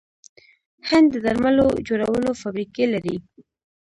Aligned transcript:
هند 0.89 1.07
د 1.11 1.15
درملو 1.25 1.67
جوړولو 1.87 2.29
فابریکې 2.41 2.85
لري. 2.93 3.15